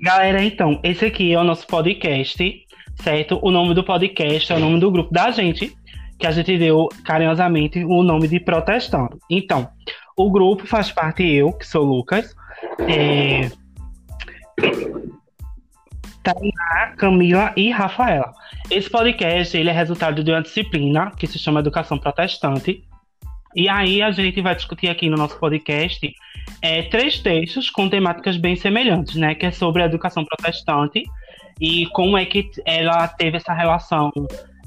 [0.00, 2.66] Galera, então, esse aqui é o nosso podcast,
[3.02, 3.38] certo?
[3.42, 5.74] O nome do podcast é o nome do grupo da gente,
[6.18, 9.18] que a gente deu carinhosamente o nome de Protestando.
[9.30, 9.68] Então,
[10.16, 12.34] o grupo faz parte eu, que sou Lucas,
[12.88, 13.50] é...
[16.22, 18.32] Tainá, Camila e Rafaela.
[18.70, 22.82] Esse podcast ele é resultado de uma disciplina que se chama Educação Protestante.
[23.56, 26.14] E aí a gente vai discutir aqui no nosso podcast
[26.60, 29.34] é, três textos com temáticas bem semelhantes, né?
[29.34, 31.02] Que é sobre a educação protestante
[31.58, 34.12] e como é que ela teve essa relação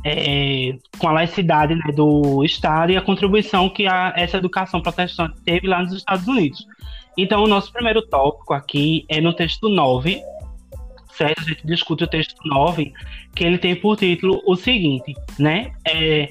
[0.03, 5.39] é, com a laicidade né, do Estado e a contribuição que a, essa educação protestante
[5.45, 6.65] teve lá nos Estados Unidos.
[7.15, 10.19] Então, o nosso primeiro tópico aqui é no texto 9,
[11.11, 11.41] certo?
[11.41, 12.91] A gente discute o texto 9,
[13.35, 15.73] que ele tem por título o seguinte, né?
[15.85, 16.29] É,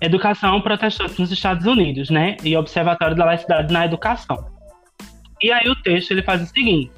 [0.00, 2.36] Educação Protestante nos Estados Unidos, né?
[2.44, 4.44] E Observatório da Laicidade na Educação.
[5.42, 6.90] E aí o texto ele faz o seguinte,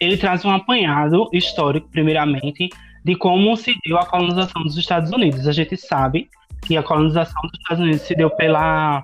[0.00, 2.68] ele traz um apanhado histórico, primeiramente,
[3.04, 5.46] de como se deu a colonização dos Estados Unidos.
[5.46, 6.28] A gente sabe
[6.66, 9.02] que a colonização dos Estados Unidos se deu pela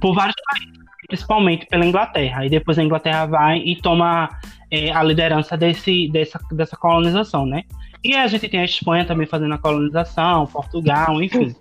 [0.00, 0.72] por vários países,
[1.08, 2.44] principalmente pela Inglaterra.
[2.44, 4.28] E depois a Inglaterra vai e toma
[4.70, 7.62] é, a liderança desse, dessa, dessa colonização, né?
[8.04, 11.54] E a gente tem a Espanha também fazendo a colonização, Portugal, enfim.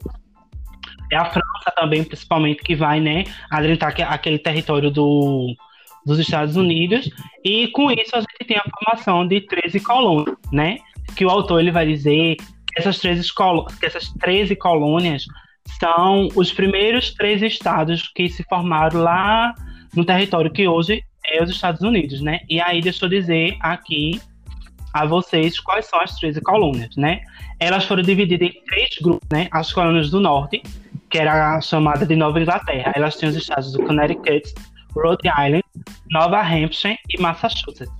[1.12, 5.56] É a França também, principalmente, que vai, né, adentrar aquele território do,
[6.06, 7.10] dos Estados Unidos.
[7.44, 10.78] E com isso a gente tem a formação de 13 colônias, né?
[11.16, 13.28] Que o autor ele vai dizer que essas 13,
[13.80, 15.26] que essas 13 colônias
[15.80, 19.54] são os primeiros três estados que se formaram lá
[19.96, 22.40] no território que hoje é os Estados Unidos, né?
[22.48, 24.22] E aí deixa eu dizer aqui
[24.94, 27.22] a vocês quais são as 13 colônias, né?
[27.60, 29.48] Elas foram divididas em três grupos, né?
[29.52, 30.62] As colônias do norte,
[31.10, 32.92] que era chamada de Nova Inglaterra.
[32.96, 34.54] Elas tinham os estados do Connecticut,
[34.96, 35.64] Rhode Island,
[36.12, 37.92] Nova Hampshire e Massachusetts.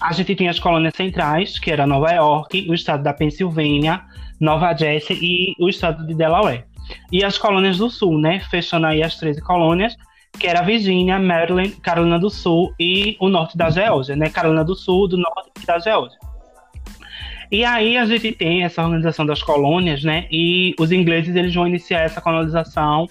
[0.00, 4.02] A gente tinha as colônias centrais, que era Nova York, o estado da Pensilvânia,
[4.40, 6.64] Nova Jersey e o estado de Delaware.
[7.10, 8.40] E as colônias do sul, né?
[8.50, 9.96] Fechando aí as 13 colônias,
[10.38, 14.30] que era Virgínia, Maryland, Carolina do Sul e o norte da Geórgia, né?
[14.30, 16.18] Carolina do Sul, do norte e da Geórgia.
[17.50, 20.26] E aí a gente tem essa organização das colônias, né?
[20.30, 23.08] E os ingleses eles vão iniciar essa colonização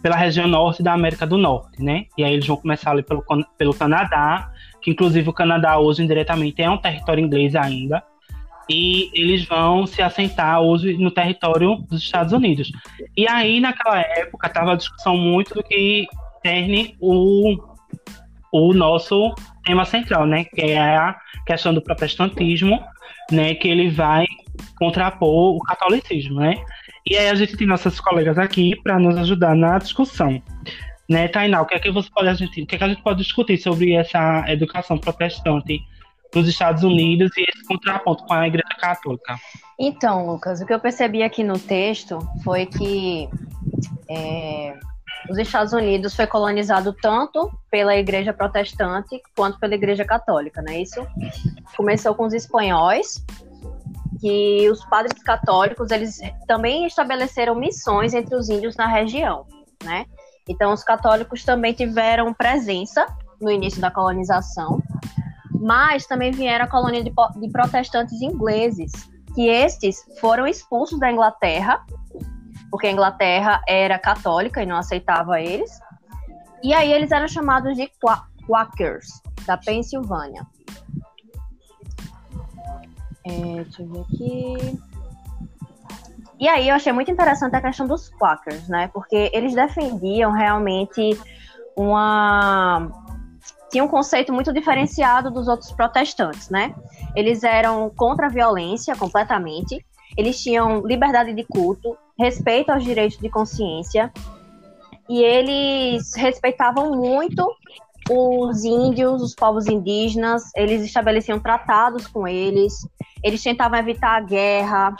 [0.00, 2.06] pela região norte da América do Norte, né?
[2.16, 3.24] E aí eles vão começar ali pelo,
[3.58, 8.02] pelo Canadá, que inclusive o Canadá hoje indiretamente é um território inglês ainda.
[8.68, 12.70] E eles vão se assentar hoje no território dos Estados Unidos.
[13.16, 16.06] E aí, naquela época, estava a discussão muito do que
[16.40, 17.56] terne o,
[18.52, 19.34] o nosso
[19.64, 20.44] tema central, né?
[20.44, 22.80] Que é a questão do protestantismo
[23.30, 24.26] né, que ele vai
[24.78, 26.54] contrapor o catolicismo, né?
[27.06, 30.42] E aí a gente tem nossas colegas aqui para nos ajudar na discussão.
[31.08, 32.88] Né, Tainá, o que é que você pode a gente, o que é que a
[32.88, 35.80] gente pode discutir sobre essa educação protestante
[36.32, 39.36] nos Estados Unidos e esse contraponto com a Igreja Católica?
[39.78, 43.28] Então, Lucas, o que eu percebi aqui no texto foi que
[44.08, 44.78] é,
[45.28, 50.80] os Estados Unidos foi colonizado tanto pela Igreja Protestante quanto pela Igreja Católica, né?
[50.80, 51.06] Isso
[51.76, 53.24] começou com os espanhóis,
[54.20, 59.46] que os padres católicos eles também estabeleceram missões entre os índios na região,
[59.84, 60.06] né?
[60.48, 63.06] Então os católicos também tiveram presença
[63.40, 64.82] no início da colonização,
[65.60, 68.90] mas também vieram a colônia de, de protestantes ingleses,
[69.34, 71.84] que estes foram expulsos da Inglaterra
[72.70, 75.70] porque a Inglaterra era católica e não aceitava eles.
[76.62, 77.90] E aí eles eram chamados de
[78.46, 79.08] Quakers,
[79.46, 80.46] da Pensilvânia.
[83.26, 84.80] É, deixa eu ver aqui.
[86.38, 88.88] E aí eu achei muito interessante a questão dos Quakers, né?
[88.94, 91.18] Porque eles defendiam realmente
[91.76, 92.90] uma
[93.70, 96.74] tinha um conceito muito diferenciado dos outros protestantes, né?
[97.14, 99.84] Eles eram contra a violência completamente,
[100.16, 104.12] eles tinham liberdade de culto, respeito aos direitos de consciência
[105.08, 107.50] e eles respeitavam muito
[108.10, 112.86] os índios, os povos indígenas, eles estabeleciam tratados com eles,
[113.24, 114.94] eles tentavam evitar a guerra,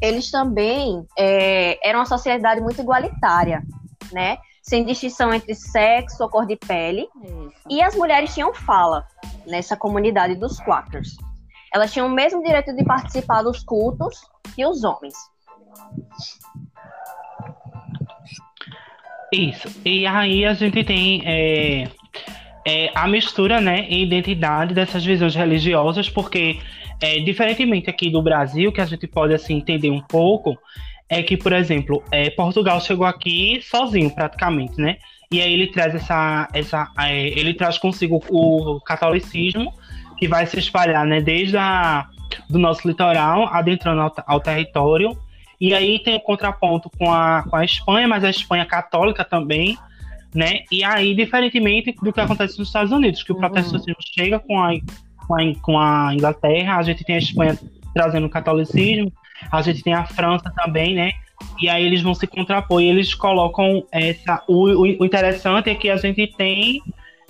[0.00, 3.62] eles também é, eram uma sociedade muito igualitária,
[4.10, 4.38] né?
[4.62, 7.08] Sem distinção entre sexo ou cor de pele.
[7.22, 7.52] Isso.
[7.68, 9.06] E as mulheres tinham fala
[9.46, 11.16] nessa comunidade dos Quakers.
[11.74, 14.20] Elas tinham o mesmo direito de participar dos cultos
[14.54, 15.14] que os homens.
[19.32, 19.68] Isso.
[19.84, 21.88] E aí a gente tem é,
[22.66, 26.58] é, a mistura, né, e identidade dessas visões religiosas, porque
[27.00, 30.58] é, diferentemente aqui do Brasil, que a gente pode assim entender um pouco,
[31.08, 34.96] é que, por exemplo, é, Portugal chegou aqui sozinho, praticamente, né?
[35.32, 39.72] E aí ele traz essa, essa é, ele traz consigo o catolicismo
[40.18, 41.20] que vai se espalhar, né?
[41.20, 42.06] Desde a,
[42.48, 45.16] do nosso litoral, adentrando ao, ao território.
[45.60, 49.76] E aí tem o contraponto com a, com a Espanha, mas a Espanha católica também,
[50.34, 50.60] né?
[50.70, 53.40] E aí, diferentemente do que acontece nos Estados Unidos, que o uhum.
[53.40, 54.70] protestantismo chega com a,
[55.26, 57.58] com a, com a Inglaterra, a gente tem a Espanha
[57.92, 59.12] trazendo o catolicismo,
[59.50, 61.12] a gente tem a França também, né?
[61.60, 64.42] E aí eles vão se contrapor e eles colocam essa.
[64.48, 66.82] O, o interessante é que a gente tem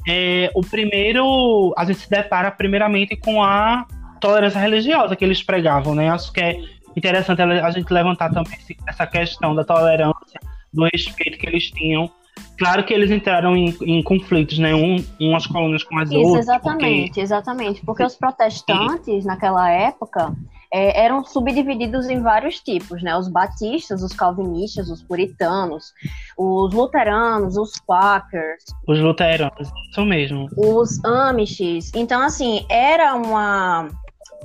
[0.09, 1.73] é, o primeiro.
[1.77, 3.87] A gente se depara primeiramente com a
[4.21, 6.11] tolerância religiosa que eles pregavam, né?
[6.11, 6.61] Acho que é
[6.97, 10.41] interessante a gente levantar também essa questão da tolerância,
[10.73, 12.11] do respeito que eles tinham
[12.59, 14.75] Claro que eles entraram em, em conflitos, né?
[14.75, 16.45] Um, umas colônias com as Isso, outras.
[16.45, 17.21] Exatamente, porque...
[17.21, 17.85] exatamente.
[17.85, 20.35] Porque os protestantes, naquela época,
[20.71, 23.17] é, eram subdivididos em vários tipos, né?
[23.17, 25.95] Os batistas, os calvinistas, os puritanos,
[26.37, 28.65] os luteranos, os quakers.
[28.87, 30.47] Os luteranos, isso mesmo.
[30.57, 31.91] Os amishes.
[31.95, 33.89] Então, assim, era uma,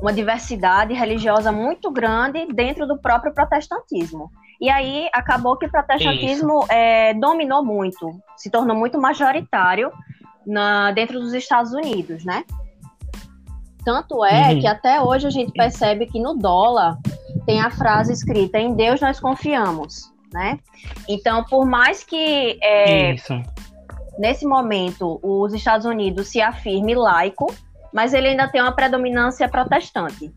[0.02, 4.30] uma diversidade religiosa muito grande dentro do próprio protestantismo.
[4.60, 9.92] E aí acabou que o protestantismo é, dominou muito, se tornou muito majoritário
[10.46, 12.44] na, dentro dos Estados Unidos, né?
[13.84, 14.60] Tanto é uhum.
[14.62, 16.98] que até hoje a gente percebe que no dólar
[17.46, 20.60] tem a frase escrita em Deus nós confiamos, né?
[21.08, 23.16] Então, por mais que é,
[24.18, 27.54] nesse momento os Estados Unidos se afirme laico,
[27.96, 30.30] mas ele ainda tem uma predominância protestante.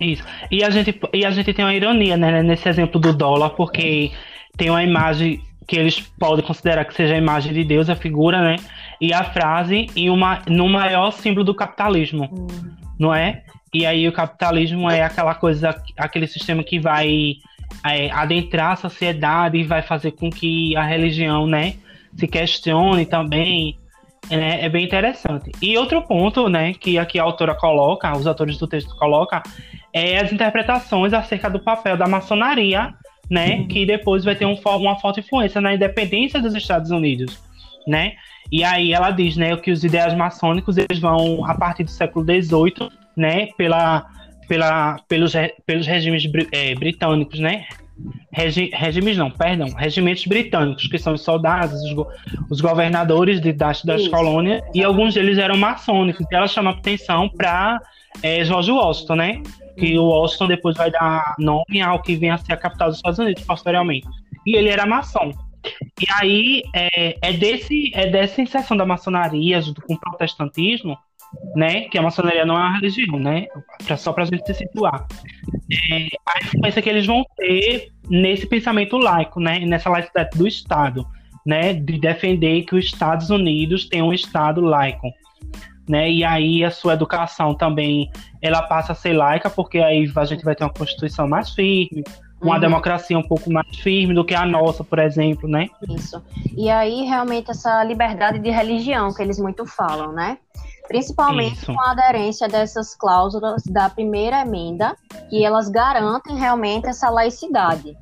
[0.00, 0.24] Isso.
[0.50, 4.10] E a gente, e a gente tem uma ironia, né, nesse exemplo do dólar, porque
[4.56, 8.40] tem uma imagem que eles podem considerar que seja a imagem de Deus, a figura,
[8.40, 8.56] né?
[8.98, 12.46] E a frase em uma, no maior símbolo do capitalismo, hum.
[12.98, 13.42] não é?
[13.72, 17.34] E aí o capitalismo é aquela coisa, aquele sistema que vai
[17.86, 21.74] é, adentrar a sociedade e vai fazer com que a religião, né,
[22.16, 23.78] se questione também.
[24.28, 25.50] É, é, bem interessante.
[25.62, 29.40] E outro ponto, né, que aqui a autora coloca, os autores do texto colocam,
[29.92, 32.94] é as interpretações acerca do papel da maçonaria,
[33.30, 33.68] né, uhum.
[33.68, 37.40] que depois vai ter um, uma forte influência na independência dos Estados Unidos,
[37.86, 38.12] né?
[38.52, 42.24] E aí ela diz, né, que os ideais maçônicos eles vão a partir do século
[42.24, 44.06] XVIII, né, pela,
[44.48, 45.32] pela, pelos,
[45.64, 47.66] pelos regimes é, britânicos, né?
[48.32, 52.06] Regi, regimes não, perdão, regimentos britânicos, que são os soldados, os,
[52.48, 56.24] os governadores de, das, das colônias, e alguns deles eram maçônicos.
[56.30, 57.80] E ela chama atenção para
[58.22, 59.42] é, George Washington, né?
[59.80, 62.98] que o Washington depois vai dar nome ao que vem a ser a capital dos
[62.98, 64.06] Estados Unidos posteriormente.
[64.46, 65.32] E ele era maçom.
[66.00, 70.96] E aí é, é, desse, é dessa inserção da maçonaria junto com o protestantismo,
[71.54, 71.82] né?
[71.82, 73.46] Que a maçonaria não é uma religião, né?
[73.96, 75.06] Só para a gente se situar.
[75.92, 79.60] É, a influência que eles vão ter nesse pensamento laico, né?
[79.60, 81.06] Nessa laicidade do Estado,
[81.46, 81.72] né?
[81.72, 85.08] De defender que os Estados Unidos têm um Estado laico
[85.90, 86.08] né?
[86.08, 88.08] E aí a sua educação também
[88.40, 92.04] ela passa a ser laica, porque aí a gente vai ter uma constituição mais firme,
[92.40, 92.60] uma uhum.
[92.60, 95.66] democracia um pouco mais firme do que a nossa, por exemplo, né?
[95.88, 96.22] Isso.
[96.56, 100.38] E aí realmente essa liberdade de religião que eles muito falam, né?
[100.90, 101.72] Principalmente Isso.
[101.72, 104.96] com a aderência dessas cláusulas da primeira emenda,
[105.28, 107.96] que elas garantem realmente essa laicidade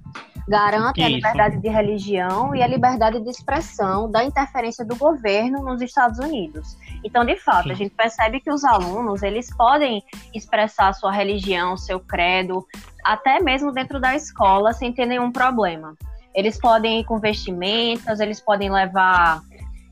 [0.49, 1.07] garante Isso.
[1.07, 6.19] a liberdade de religião e a liberdade de expressão da interferência do governo nos Estados
[6.19, 6.77] Unidos.
[7.05, 7.73] Então, de fato, Sim.
[7.73, 10.03] a gente percebe que os alunos, eles podem
[10.35, 12.67] expressar sua religião, seu credo,
[13.05, 15.95] até mesmo dentro da escola, sem ter nenhum problema.
[16.35, 19.43] Eles podem ir com vestimentas, eles podem levar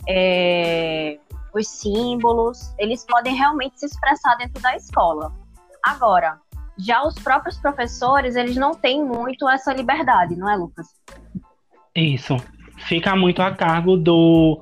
[0.09, 1.18] é,
[1.56, 5.32] os símbolos, eles podem realmente se expressar dentro da escola.
[5.82, 6.38] Agora,
[6.78, 10.86] já os próprios professores, eles não têm muito essa liberdade, não é, Lucas?
[11.94, 12.36] Isso.
[12.78, 14.60] Fica muito a cargo do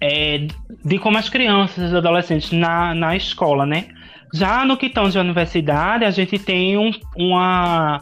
[0.00, 0.46] é,
[0.82, 3.88] de como as crianças e adolescentes na, na escola, né?
[4.32, 8.00] Já no que de universidade, a gente tem um, uma,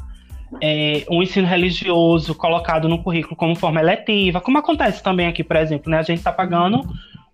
[0.63, 5.57] é, um ensino religioso colocado no currículo como forma eletiva, como acontece também aqui, por
[5.57, 5.99] exemplo, né?
[5.99, 6.87] A gente está pagando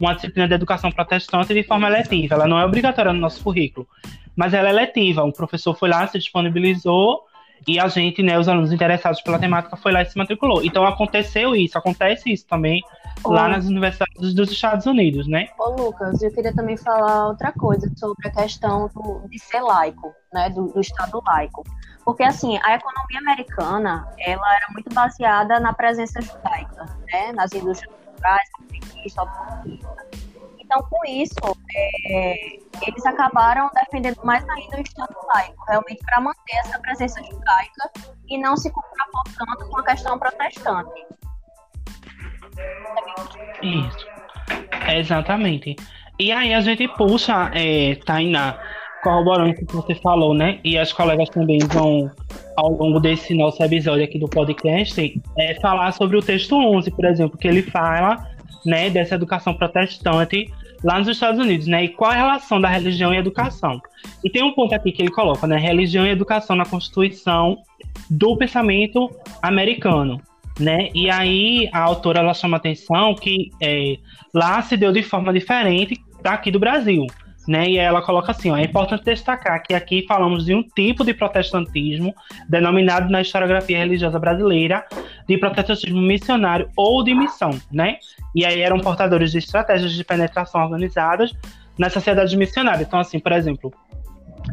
[0.05, 3.87] uma disciplina de educação protestante de forma eletiva, ela não é obrigatória no nosso currículo
[4.37, 5.23] mas ela é letiva.
[5.23, 7.25] O professor foi lá, se disponibilizou
[7.67, 10.63] e a gente, né, os alunos interessados pela temática, foi lá e se matriculou.
[10.63, 12.83] Então aconteceu isso, acontece isso também
[13.25, 15.49] Ô, lá nas universidades dos Estados Unidos, né?
[15.59, 20.13] Ô Lucas, eu queria também falar outra coisa sobre a questão do, de ser laico,
[20.33, 21.65] né, do, do Estado laico.
[22.05, 28.04] Porque, assim, a economia americana, ela era muito baseada na presença judaica, né, nas indústrias
[28.25, 28.49] culturais,
[30.59, 31.35] então, com isso,
[31.77, 37.91] é, eles acabaram defendendo mais ainda o Estado laico, realmente para manter essa presença judaica
[38.29, 41.07] e não se contrapor tanto com a questão protestante.
[43.63, 44.07] Isso.
[44.89, 45.77] Exatamente.
[46.19, 48.59] E aí a gente puxa, é, Tainá,
[49.05, 50.59] corroborando o que você falou, né?
[50.65, 52.11] E as colegas também vão,
[52.57, 57.05] ao longo desse nosso episódio aqui do podcast, é, falar sobre o texto 11, por
[57.05, 58.27] exemplo, que ele fala
[58.65, 60.51] né, dessa educação protestante
[60.83, 61.85] lá nos Estados Unidos, né?
[61.85, 63.81] E qual a relação da religião e educação?
[64.25, 65.57] E tem um ponto aqui que ele coloca, né?
[65.59, 67.59] Religião e educação na Constituição
[68.09, 69.11] do pensamento
[69.43, 70.21] americano,
[70.59, 70.89] né?
[70.95, 73.99] E aí a autora ela chama atenção que é,
[74.33, 77.07] lá se deu de forma diferente daqui do Brasil.
[77.47, 81.05] Né, e ela coloca assim: ó, é importante destacar que aqui falamos de um tipo
[81.05, 82.15] de protestantismo
[82.49, 84.83] denominado na historiografia religiosa brasileira
[85.29, 87.99] de protestantismo missionário ou de missão, né?
[88.35, 91.35] E aí eram portadores de estratégias de penetração organizadas
[91.79, 92.83] na sociedade missionária.
[92.83, 93.73] Então, assim, por exemplo,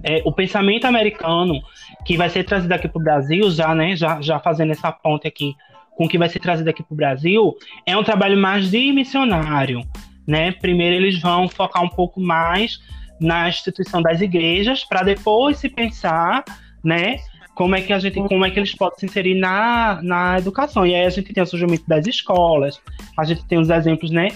[0.04, 1.62] é, o pensamento americano
[2.06, 5.28] que vai ser trazido aqui para o Brasil, já, né, já, já fazendo essa ponte
[5.28, 5.56] aqui
[5.96, 7.56] com o que vai ser trazido aqui para o Brasil,
[7.86, 9.82] é um trabalho mais de missionário,
[10.28, 10.52] né?
[10.52, 12.80] Primeiro eles vão focar um pouco mais
[13.20, 16.44] na instituição das igrejas para depois se pensar,
[16.84, 17.18] né?
[17.54, 20.86] Como é que a gente, como é que eles podem se inserir na, na educação?
[20.86, 22.82] E aí a gente tem o surgimento das escolas,
[23.18, 24.30] a gente tem os exemplos, né?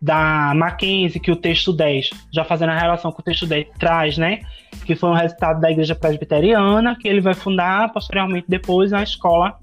[0.00, 4.18] Da Mackenzie, que o texto 10, já fazendo a relação com o texto 10, traz,
[4.18, 4.40] né?
[4.84, 9.56] Que foi um resultado da igreja presbiteriana, que ele vai fundar posteriormente depois a escola.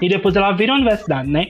[0.00, 1.48] E depois ela vira a universidade, né?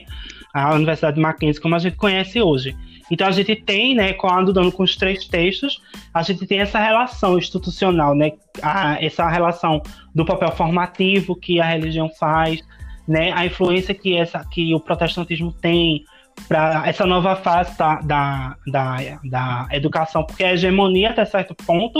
[0.53, 2.75] A Universidade de Mackenzie, como a gente conhece hoje.
[3.11, 5.81] Então a gente tem, né, quando dando com os três textos,
[6.13, 9.81] a gente tem essa relação institucional, né, a, essa relação
[10.13, 12.61] do papel formativo que a religião faz,
[13.07, 16.03] né, a influência que essa que o protestantismo tem
[16.47, 21.99] para essa nova fase da, da, da, da educação, porque a hegemonia até certo ponto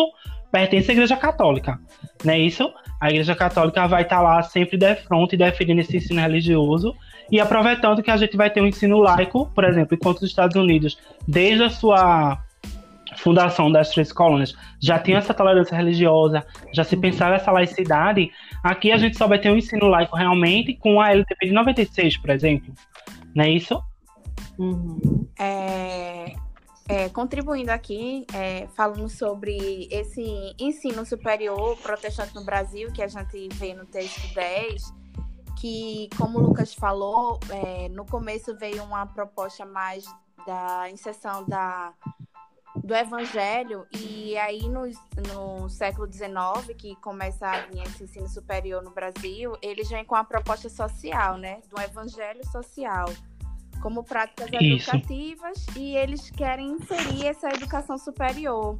[0.51, 1.79] pertence à Igreja Católica,
[2.23, 2.39] né?
[2.39, 6.95] Isso, a Igreja Católica vai estar lá sempre de frente defendendo esse ensino religioso
[7.31, 10.55] e aproveitando que a gente vai ter um ensino laico, por exemplo, enquanto os Estados
[10.55, 12.43] Unidos, desde a sua
[13.17, 18.31] fundação das três colônias, já tinha essa tolerância religiosa, já se pensava essa laicidade,
[18.63, 22.17] aqui a gente só vai ter um ensino laico realmente com a LTP de 96,
[22.17, 22.73] por exemplo.
[23.35, 23.81] Não é isso?
[24.57, 25.27] Uhum.
[25.37, 26.33] É,
[26.87, 33.47] é, contribuindo aqui, é, falando sobre esse ensino superior protestante no Brasil, que a gente
[33.53, 34.98] vê no texto 10,
[35.59, 40.05] que, como o Lucas falou, é, no começo veio uma proposta mais
[40.47, 41.93] da inserção da,
[42.75, 44.83] do evangelho, e aí no,
[45.27, 50.15] no século XIX, que começa a vir esse ensino superior no Brasil, eles vêm com
[50.15, 51.61] a proposta social, né?
[51.69, 53.07] Do evangelho social,
[53.81, 54.89] como práticas Isso.
[54.89, 58.79] educativas, e eles querem inserir essa educação superior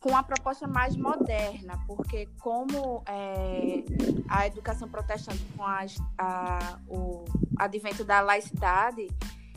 [0.00, 3.82] com a proposta mais moderna, porque como é,
[4.28, 5.84] a educação protestante com a,
[6.16, 7.24] a, o
[7.56, 9.08] advento da laicidade,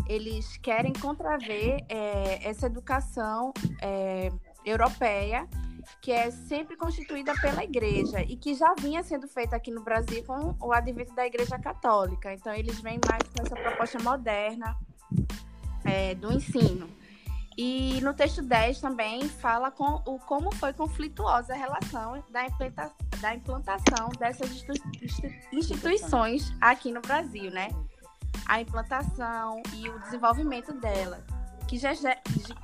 [0.08, 4.32] eles querem contraver é, essa educação é,
[4.66, 5.48] europeia
[6.02, 10.24] que é sempre constituída pela igreja e que já vinha sendo feita aqui no Brasil
[10.24, 12.34] com o advento da igreja católica.
[12.34, 14.78] Então eles vêm mais com essa proposta moderna
[15.84, 16.88] é, do ensino.
[17.64, 22.92] E no texto 10 também fala com o como foi conflituosa a relação da, implanta,
[23.20, 24.66] da implantação dessas
[25.54, 27.70] instituições aqui no Brasil, né?
[28.48, 31.24] A implantação e o desenvolvimento dela,
[31.68, 31.78] que,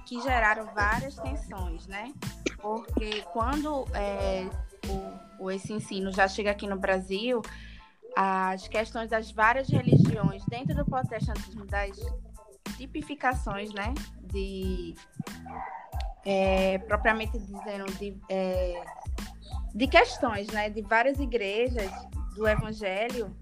[0.07, 2.11] que geraram várias tensões, né?
[2.59, 4.49] Porque quando é,
[5.39, 7.43] o, o, esse ensino já chega aqui no Brasil,
[8.15, 11.95] as questões das várias religiões dentro do protestantismo, das
[12.77, 13.93] tipificações, né?
[14.31, 14.93] de
[16.25, 18.81] é, propriamente dizendo de, é,
[19.73, 21.89] de questões, né, de várias igrejas
[22.35, 23.33] do Evangelho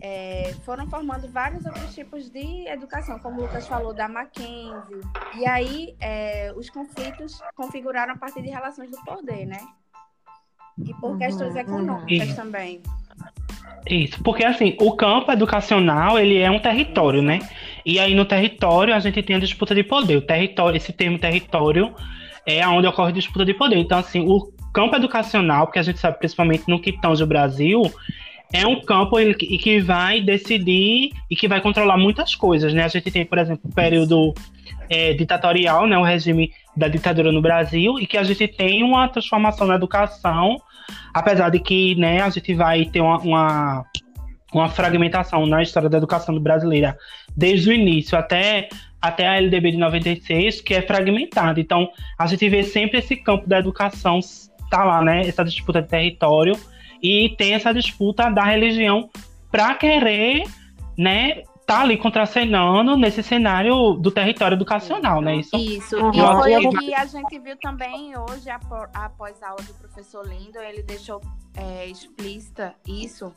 [0.00, 5.00] é, foram formando vários outros tipos de educação, como o Lucas falou da Mackenzie.
[5.36, 9.58] E aí é, os conflitos configuraram a partir de relações do poder, né?
[10.84, 12.34] E por questões econômicas uhum.
[12.34, 12.82] também.
[13.86, 17.40] Isso, porque assim, o campo educacional, ele é um território, né?
[17.84, 20.16] E aí no território a gente tem a disputa de poder.
[20.16, 21.94] O território, esse termo território
[22.46, 23.76] é onde ocorre disputa de poder.
[23.76, 27.82] Então, assim, o campo educacional, porque a gente sabe principalmente no que tange o Brasil,
[28.52, 32.84] é um campo que, que vai decidir e que vai controlar muitas coisas, né?
[32.84, 34.34] A gente tem, por exemplo, o período
[34.90, 35.96] é, ditatorial, né?
[35.96, 40.58] O regime da ditadura no Brasil, e que a gente tem uma transformação na educação
[41.12, 43.84] Apesar de que né, a gente vai ter uma, uma,
[44.52, 46.96] uma fragmentação na história da educação brasileira
[47.36, 48.68] desde o início até
[49.00, 51.58] até a LDB de 96, que é fragmentada.
[51.58, 54.20] Então, a gente vê sempre esse campo da educação
[54.70, 55.26] tá lá, né?
[55.26, 56.56] Essa disputa de território
[57.02, 59.10] e tem essa disputa da religião
[59.50, 60.44] para querer,
[60.96, 65.36] né, tá ali contracenando nesse cenário do território educacional, né?
[65.36, 65.56] Isso.
[65.56, 65.96] Isso.
[65.96, 66.12] Uhum.
[66.12, 70.58] E foi o que a gente viu também hoje após a aula do professor Lindo,
[70.58, 71.20] ele deixou
[71.54, 73.32] é, explícita isso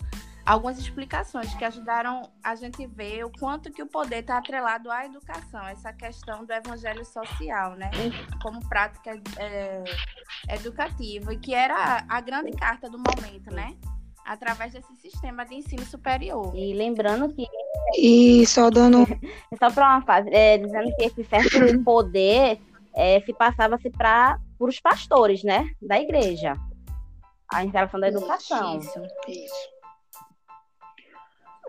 [0.45, 5.05] algumas explicações que ajudaram a gente ver o quanto que o poder está atrelado à
[5.05, 7.89] educação, essa questão do evangelho social, né,
[8.41, 9.83] como prática é,
[10.49, 13.75] educativa, e que era a grande carta do momento, né,
[14.23, 16.55] através desse sistema de ensino superior.
[16.55, 17.47] E lembrando que
[17.97, 18.99] e só dando
[19.57, 22.59] só para uma fase, é, dizendo que esse certo poder
[22.93, 26.53] é, se passava-se para os pastores, né, da igreja.
[27.51, 28.79] A instalação da educação.
[28.79, 29.01] Isso.
[29.27, 29.74] Isso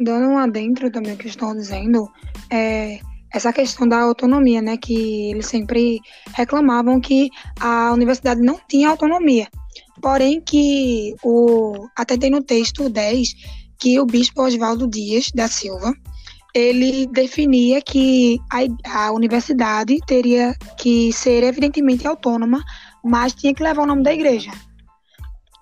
[0.00, 2.08] dando um adentro também que estão dizendo,
[2.50, 2.98] é,
[3.32, 4.76] essa questão da autonomia, né?
[4.76, 6.00] Que eles sempre
[6.34, 9.48] reclamavam que a universidade não tinha autonomia.
[10.00, 13.34] Porém, que o, até tem no texto 10
[13.78, 15.94] que o bispo Oswaldo Dias da Silva
[16.54, 22.64] ele definia que a, a universidade teria que ser evidentemente autônoma,
[23.04, 24.50] mas tinha que levar o nome da igreja.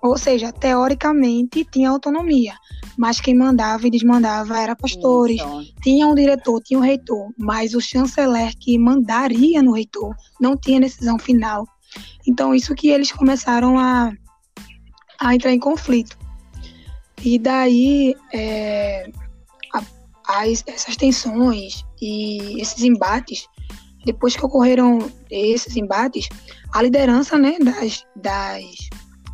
[0.05, 2.53] Ou seja, teoricamente tinha autonomia,
[2.95, 5.37] mas quem mandava e desmandava era pastores.
[5.37, 5.73] Isso.
[5.81, 10.79] Tinha um diretor, tinha um reitor, mas o chanceler que mandaria no reitor não tinha
[10.79, 11.67] decisão final.
[12.27, 14.11] Então, isso que eles começaram a,
[15.19, 16.15] a entrar em conflito.
[17.23, 19.09] E daí, é,
[19.73, 23.47] a, as, essas tensões e esses embates,
[24.05, 24.99] depois que ocorreram
[25.31, 26.29] esses embates,
[26.71, 28.87] a liderança né, das, das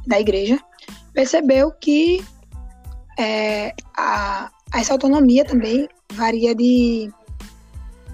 [0.05, 0.59] da igreja,
[1.13, 2.23] percebeu que
[3.19, 7.11] é, a, essa autonomia também varia de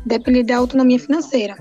[0.05, 1.55] depende da autonomia financeira.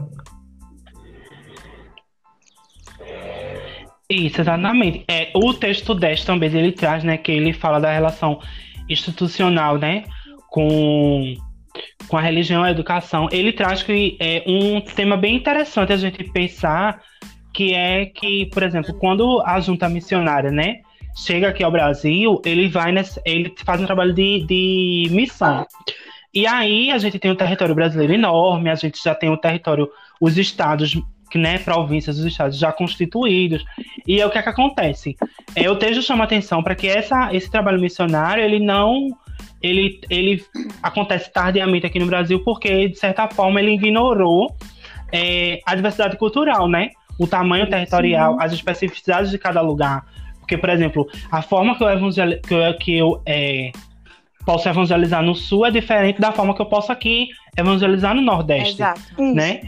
[4.08, 5.04] Isso, exatamente.
[5.08, 8.40] É, o texto 10 também ele traz, né, que ele fala da relação
[8.88, 10.04] institucional, né,
[10.48, 11.34] com,
[12.06, 13.28] com a religião e a educação.
[13.32, 17.02] Ele traz que é um tema bem interessante a gente pensar
[17.56, 20.80] que é que, por exemplo, quando a junta missionária, né,
[21.16, 25.66] chega aqui ao Brasil, ele vai nessa, ele faz um trabalho de, de missão.
[26.34, 29.88] E aí a gente tem um território brasileiro enorme, a gente já tem o território,
[30.20, 31.00] os estados,
[31.34, 33.64] né, províncias, os estados já constituídos.
[34.06, 35.16] E é o que, é que acontece?
[35.54, 39.16] É, o texto chama atenção para que essa, esse trabalho missionário ele não
[39.62, 40.44] ele, ele
[40.82, 44.54] acontece tardiamente aqui no Brasil porque de certa forma ele ignorou
[45.10, 46.90] é, a diversidade cultural, né?
[47.18, 48.38] O tamanho territorial, Sim.
[48.40, 50.04] as especificidades de cada lugar.
[50.38, 52.40] Porque, por exemplo, a forma que eu, evangel...
[52.40, 53.72] que eu, que eu é,
[54.44, 58.74] posso evangelizar no Sul é diferente da forma que eu posso aqui evangelizar no Nordeste.
[58.74, 59.00] Exato.
[59.18, 59.62] Né?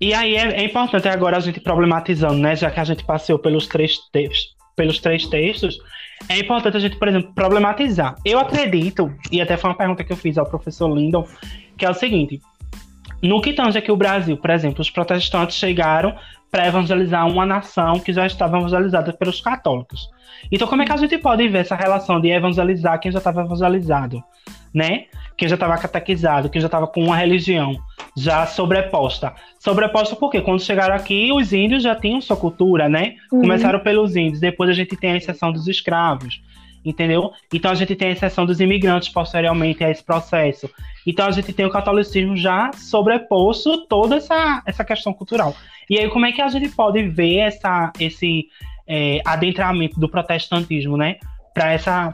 [0.00, 2.54] E aí é, é, importante agora a gente problematizando, né?
[2.54, 5.78] Já que a gente passou pelos três textos, pelos três textos,
[6.28, 8.14] é importante a gente, por exemplo, problematizar.
[8.24, 11.26] Eu acredito, e até foi uma pergunta que eu fiz ao professor Lindon,
[11.76, 12.40] que é o seguinte:
[13.22, 16.14] no que tange aqui o Brasil, por exemplo, os protestantes chegaram
[16.50, 20.08] para evangelizar uma nação que já estava evangelizada pelos católicos.
[20.50, 23.42] Então, como é que a gente pode ver essa relação de evangelizar quem já estava
[23.42, 24.22] evangelizado,
[24.72, 25.04] né?
[25.36, 27.76] Quem já estava catequizado, quem já estava com uma religião
[28.16, 29.34] já sobreposta.
[29.58, 33.16] Sobreposta porque quando chegaram aqui, os índios já tinham sua cultura, né?
[33.32, 33.42] Uhum.
[33.42, 36.40] Começaram pelos índios, depois a gente tem a exceção dos escravos
[36.84, 37.32] entendeu?
[37.52, 40.68] Então a gente tem a exceção dos imigrantes posteriormente a esse processo.
[41.06, 45.54] Então a gente tem o catolicismo já sobreposto toda essa, essa questão cultural.
[45.88, 48.48] E aí como é que a gente pode ver essa, esse
[48.86, 51.18] é, adentramento do protestantismo, né?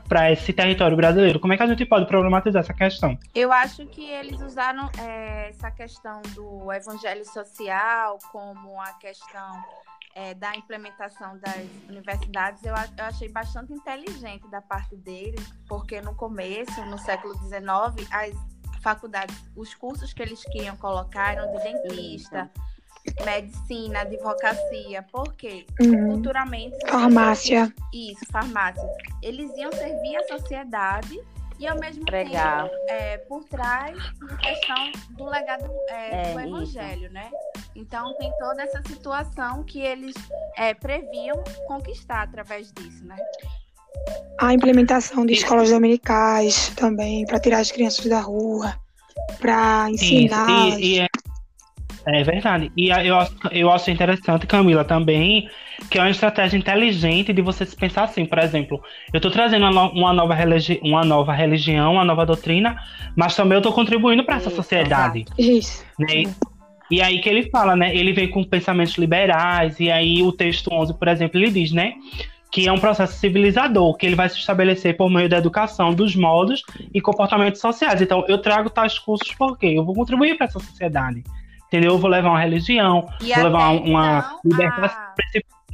[0.09, 1.39] Para esse território brasileiro.
[1.39, 3.19] Como é que a gente pode problematizar essa questão?
[3.35, 9.63] Eu acho que eles usaram é, essa questão do evangelho social como a questão
[10.15, 16.15] é, da implementação das universidades, eu, eu, achei bastante inteligente da parte deles, porque no
[16.15, 18.35] começo, no século XIX, as
[18.81, 22.51] faculdades, os cursos que eles queriam colocar eram de dentista,
[23.25, 26.13] medicina, advocacia, porque uhum.
[26.13, 26.77] culturalmente.
[26.89, 27.73] Farmácia.
[27.93, 28.89] Isso, farmácia.
[29.23, 31.19] Eles iam servir a sociedade
[31.59, 32.65] e ao mesmo Pregar.
[32.65, 33.97] tempo é, por trás
[34.29, 37.13] a questão do legado é, é, do evangelho, isso.
[37.13, 37.31] né?
[37.77, 40.15] Então tem toda essa situação que eles
[40.57, 43.17] é, previam conquistar através disso, né?
[44.41, 48.75] A implementação de escolas dominicais também, para tirar as crianças da rua,
[49.41, 50.49] para ensinar.
[50.79, 51.07] E, e, é,
[52.07, 52.71] É verdade.
[52.77, 53.17] E eu,
[53.51, 55.49] eu acho interessante, Camila, também,
[55.91, 58.81] que é uma estratégia inteligente de você se pensar assim, por exemplo,
[59.13, 62.77] eu estou trazendo uma, nova religi uma nova religião, uma nova doutrina,
[63.17, 65.25] mas também eu estou contribuindo para essa sociedade.
[65.39, 65.85] Isso.
[65.99, 66.25] Né?
[66.91, 67.95] E aí que ele fala, né?
[67.95, 71.95] Ele vem com pensamentos liberais, e aí o texto 11, por exemplo, ele diz, né?
[72.53, 76.15] Que é um processo civilizador, que ele vai se estabelecer por meio da educação, dos
[76.15, 78.01] modos e comportamentos sociais.
[78.01, 81.23] Então, eu trago tais cursos porque eu vou contribuir para essa sociedade
[81.67, 81.93] entendeu?
[81.95, 85.01] Eu vou levar uma religião, E vou levar uma então, libertação,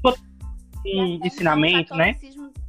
[0.07, 0.15] a-
[0.87, 2.17] um ensinamento, então, né?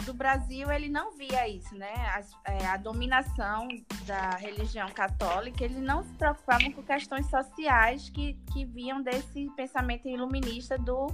[0.06, 1.94] Do Brasil ele não via isso, né?
[2.16, 3.68] As- é, a dominação
[4.06, 10.08] da religião católica, eles não se preocupavam com questões sociais que, que vinham desse pensamento
[10.08, 11.08] iluminista do,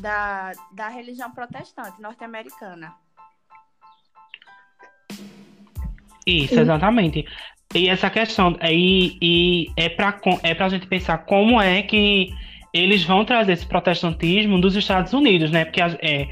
[0.00, 2.94] da, da religião protestante norte-americana.
[6.26, 7.24] Isso, exatamente.
[7.74, 12.30] E essa questão aí e é para é pra gente pensar como é que
[12.72, 15.64] eles vão trazer esse protestantismo dos Estados Unidos, né?
[15.64, 16.28] Porque a- é,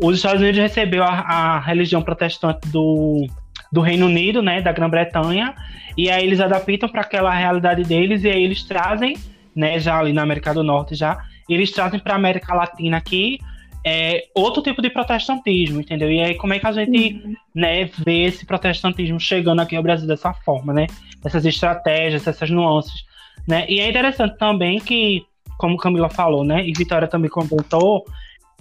[0.00, 3.26] os Estados Unidos recebeu a, a religião protestante do,
[3.70, 5.54] do Reino Unido, né, da Grã-Bretanha,
[5.96, 9.16] e aí eles adaptam para aquela realidade deles e aí eles trazem,
[9.54, 13.38] né, já ali na América do Norte já, eles trazem para América Latina aqui
[13.86, 16.10] é, outro tipo de protestantismo, entendeu?
[16.10, 20.08] E aí como é que a gente né, ver esse protestantismo chegando aqui ao Brasil
[20.08, 20.86] dessa forma, né?
[21.22, 23.04] Essas estratégias, essas nuances,
[23.46, 23.66] né?
[23.68, 25.22] E é interessante também que,
[25.58, 28.06] como Camila falou, né, e Vitória também comentou,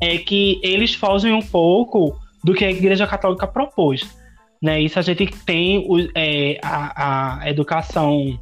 [0.04, 4.06] é que eles fogem um pouco do que a Igreja Católica propôs,
[4.62, 4.82] né?
[4.82, 8.38] Isso a gente tem é, a, a educação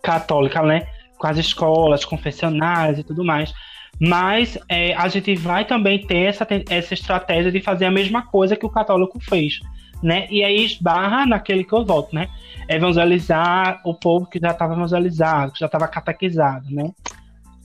[0.00, 0.86] católica, né?
[1.18, 3.52] Com as escolas confessionais e tudo mais.
[4.00, 8.56] Mas é, a gente vai também ter essa, essa estratégia de fazer a mesma coisa
[8.56, 9.58] que o católico fez,
[10.00, 10.28] né?
[10.30, 12.28] E aí esbarra naquele que eu volto, né?
[12.68, 16.90] Evangelizar o povo que já estava evangelizado, que já estava catequizado, né?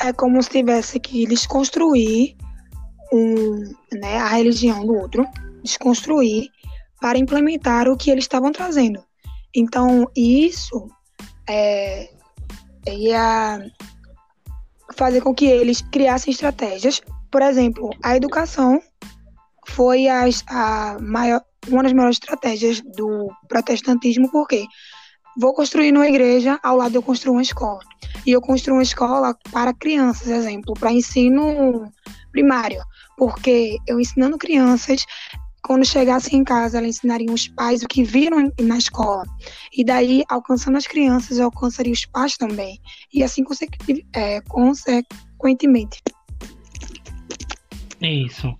[0.01, 2.35] É como se tivesse que desconstruir
[3.91, 5.27] né, a religião do outro,
[5.63, 6.49] desconstruir
[7.01, 9.03] para implementar o que eles estavam trazendo.
[9.55, 10.89] Então, isso
[11.49, 12.09] é,
[12.87, 13.59] ia
[14.95, 17.01] fazer com que eles criassem estratégias.
[17.31, 18.81] Por exemplo, a educação
[19.67, 24.65] foi as- a maior, uma das maiores estratégias do protestantismo, porque
[25.39, 27.79] vou construir uma igreja, ao lado eu construo uma escola.
[28.25, 31.91] E eu construo uma escola para crianças, exemplo, para ensino
[32.31, 32.81] primário,
[33.19, 35.05] porque eu ensinando crianças,
[35.61, 39.25] quando chegassem em casa, elas ensinariam os pais o que viram na escola.
[39.75, 42.79] E daí, alcançando as crianças, eu alcançaria os pais também.
[43.13, 43.43] E assim
[44.15, 46.01] é, consequentemente.
[48.01, 48.57] Isso.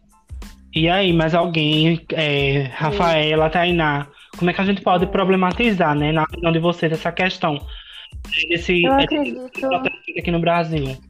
[0.76, 6.12] E aí, mais alguém, é, Rafaela, Tainá, como é que a gente pode problematizar, né,
[6.12, 7.66] na opinião de vocês, essa questão
[8.50, 9.50] desse Eu esse acredito.
[9.62, 11.09] protestante aqui no Brasil?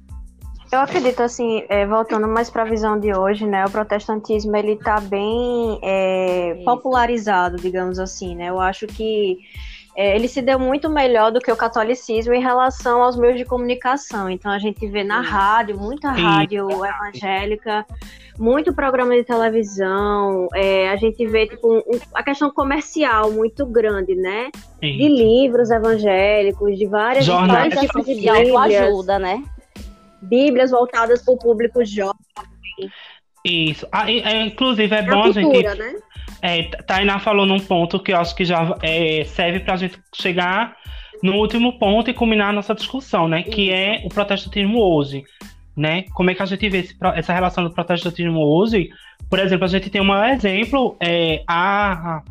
[0.71, 3.65] Eu acredito, assim, é, voltando mais para a visão de hoje, né?
[3.65, 8.49] O protestantismo, ele tá bem é, popularizado, digamos assim, né?
[8.49, 9.39] Eu acho que
[9.97, 13.45] é, ele se deu muito melhor do que o catolicismo em relação aos meios de
[13.45, 14.29] comunicação.
[14.29, 17.83] Então, a gente vê na rádio, muita rádio evangélica,
[18.37, 24.13] muito programa de televisão, é, a gente vê, tipo, um- a questão comercial muito grande,
[24.15, 24.51] né?
[24.79, 25.15] De Isso.
[25.15, 28.83] livros evangélicos, de várias, Educação tipos de bíblias.
[28.83, 29.43] ajuda, né?
[30.21, 32.15] Bíblias voltadas para o público jovem.
[33.45, 33.87] Isso.
[33.91, 35.95] Ah, é, inclusive, é É bom a a gente cultura, né?
[36.41, 39.99] É, Tainá falou num ponto que eu acho que já é, serve para a gente
[40.15, 40.75] chegar
[41.21, 43.43] no último ponto e culminar a nossa discussão, né?
[43.43, 45.23] Que é o protestantismo hoje,
[45.75, 46.05] né?
[46.13, 48.89] Como é que a gente vê esse essa relação do protestantismo hoje?
[49.29, 52.21] Por exemplo, a gente tem um maior exemplo, é, a,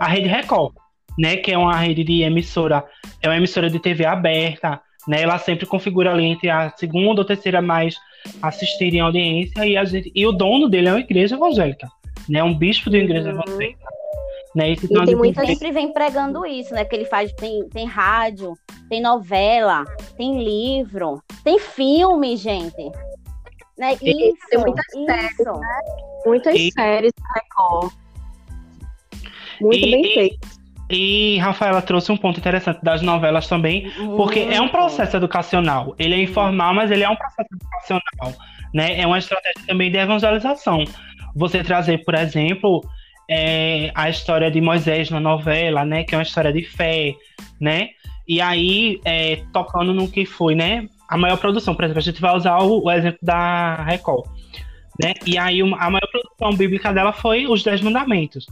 [0.00, 0.74] a Rede Record,
[1.18, 1.36] né?
[1.36, 2.84] Que é uma rede de emissora,
[3.20, 5.22] é uma emissora de TV aberta, né?
[5.22, 7.96] Ela sempre configura ali entre a segunda ou terceira mais
[8.42, 11.88] assistida em audiência e, a gente, e o dono dele é uma igreja evangélica,
[12.28, 12.42] né?
[12.42, 13.40] Um bispo de uma igreja Uhum.
[13.42, 13.88] evangélica.
[14.56, 14.70] Né?
[14.72, 16.84] Então, E tem gente muita vê- Sempre vem pregando isso, né?
[16.84, 18.54] Que ele faz, tem, tem rádio,
[18.88, 19.84] tem novela,
[20.16, 22.90] tem livro, tem filme, gente.
[23.78, 23.94] Né?
[23.96, 25.60] Tem Isso, muitas isso.
[26.26, 27.92] Muitas E- séries Record.
[29.60, 30.48] Muito E- bem e- feito.
[30.90, 35.94] E Rafaela trouxe um ponto interessante das novelas também, porque é um processo educacional.
[35.98, 38.34] Ele é informal, mas ele é um processo educacional,
[38.72, 38.98] né?
[38.98, 40.84] É uma estratégia também de evangelização.
[41.36, 42.82] Você trazer, por exemplo,
[43.28, 46.04] é, a história de Moisés na novela, né?
[46.04, 47.14] Que é uma história de fé,
[47.60, 47.90] né?
[48.26, 50.86] E aí, é, tocando no que foi, né?
[51.08, 54.24] A maior produção, por exemplo, a gente vai usar o, o exemplo da Record,
[55.02, 55.12] né?
[55.26, 58.46] E aí, uma- a maior produção bíblica dela foi os Dez Mandamentos.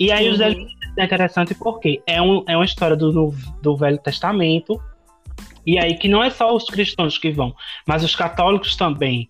[0.00, 0.46] E aí, os Uhum.
[0.54, 0.56] Dez
[0.98, 4.80] é interessante porque é, um, é uma história do, do Velho Testamento,
[5.66, 7.54] E aí que não é só os cristãos que vão,
[7.86, 9.26] mas os católicos também,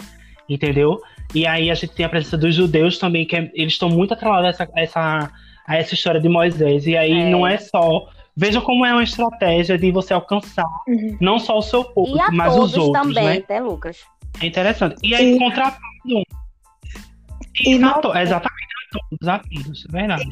[0.48, 0.98] entendeu?
[1.35, 4.14] E aí a gente tem a presença dos judeus também, que é, eles estão muito
[4.14, 5.31] atrelados a essa, a essa,
[5.66, 6.87] a essa história de Moisés.
[6.87, 7.31] E aí É.
[7.31, 8.09] não é só.
[8.37, 11.16] Veja como é uma estratégia de você alcançar Uhum.
[11.20, 13.37] não só o seu povo, E a mas todos os outros, também, né?
[13.38, 13.98] até Lucas.
[14.40, 14.96] É interessante.
[15.03, 15.37] E aí,
[16.07, 16.22] E-.
[17.64, 20.25] E E não- to- exatamente, a todos, a todos, é verdade.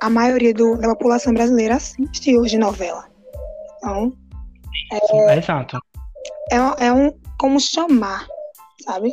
[0.00, 3.04] A maioria do- da população brasileira assiste hoje novela.
[3.78, 4.12] Então,
[4.92, 5.78] É, exato.
[6.50, 8.26] é, um- é um como chamar,
[8.84, 9.12] sabe?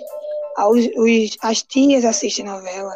[0.57, 2.93] Os, os- as tias assistem novela,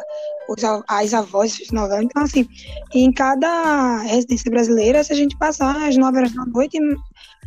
[0.48, 2.02] os as avós assistem novela.
[2.02, 2.46] Então, assim,
[2.94, 6.78] em cada residência brasileira, se a gente passar às nove horas da noite,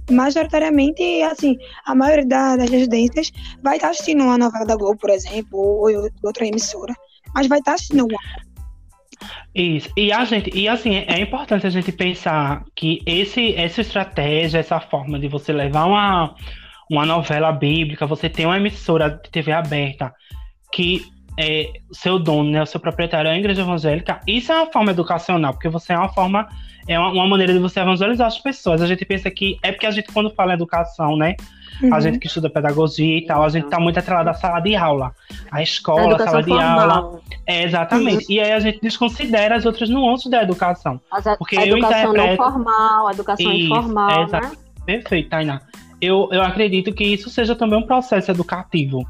[0.10, 5.10] majoritariamente, assim, a maioria da- das residências vai estar assistindo uma novela da Globo, por
[5.10, 6.94] exemplo, ou, ou outra emissora,
[7.36, 8.20] mas vai estar assistindo alguma.
[9.54, 9.90] Isso.
[9.98, 14.80] E a gente, e assim, é importante a gente pensar que esse, essa estratégia, essa
[14.80, 16.36] forma de você levar uma,
[16.90, 20.14] uma novela bíblica, você tem uma emissora de TV aberta
[20.72, 21.02] que
[21.38, 24.92] é, seu dono, né, o seu proprietário é a igreja evangélica, isso é uma forma
[24.92, 26.48] educacional, porque você é uma forma,
[26.88, 28.82] é uma, uma maneira de você evangelizar as pessoas.
[28.82, 31.36] A gente pensa que é porque a gente, quando fala em educação, né,
[31.84, 32.02] a Uhum.
[32.02, 35.12] gente que estuda pedagogia e tal, a gente tá muito atrelado à sala de aula.
[35.52, 36.64] A A escola, a sala de aula.
[36.94, 37.22] formal.
[37.46, 38.26] É, exatamente.
[38.34, 41.00] E aí a gente desconsidera as outras nuances da educação.
[41.12, 44.52] As- A, Porque a eu educação não interpreto- formal, a educação Isso, informal, é, né?
[44.88, 45.62] Perfeito, Tainá.
[46.02, 49.08] Eu, eu acredito que isso seja também um processo educativo.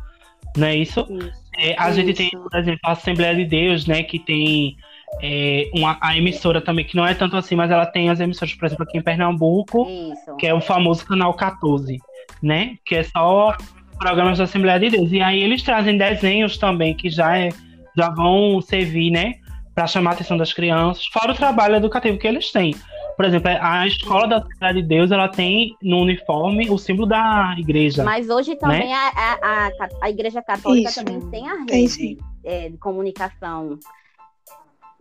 [0.57, 1.05] Não é isso?
[1.09, 1.47] Isso.
[1.57, 2.37] É, a gente tem, Isso.
[2.39, 4.77] por exemplo, a Assembleia de Deus, né, que tem
[5.21, 8.53] é, uma, a emissora também, que não é tanto assim, mas ela tem as emissoras,
[8.53, 10.35] por exemplo, aqui em Pernambuco, Isso.
[10.37, 11.99] que é o famoso canal 14,
[12.43, 12.75] né?
[12.85, 13.55] Que é só
[13.97, 15.11] programas da Assembleia de Deus.
[15.11, 17.49] E aí eles trazem desenhos também que já, é,
[17.97, 19.35] já vão servir, né?
[19.73, 22.75] Para chamar a atenção das crianças, fora o trabalho educativo que eles têm.
[23.17, 27.55] Por exemplo, a escola da Assembleia de Deus, ela tem no uniforme o símbolo da
[27.57, 28.03] igreja.
[28.03, 29.33] Mas hoje também a, a,
[29.67, 29.71] a,
[30.03, 31.03] a Igreja Católica Isso.
[31.03, 33.79] também tem a rede é, de comunicação.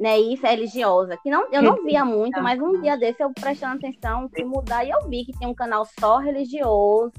[0.00, 1.16] Né, isso é religiosa.
[1.22, 4.84] Que não, eu não via muito, mas um dia desse eu prestando atenção, fui mudar
[4.84, 7.12] e eu vi que tem um canal só religioso.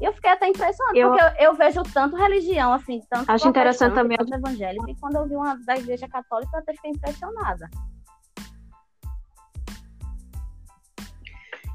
[0.00, 3.48] E eu fiquei até impressionada, Eu- porque eu, eu vejo tanto religião, assim, tanto Acho
[3.48, 6.90] interessante também- tanto evangélico, e quando eu vi uma da igreja católica, eu até fiquei
[6.90, 7.70] impressionada.